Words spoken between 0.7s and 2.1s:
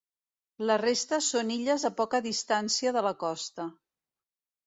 resta són illes a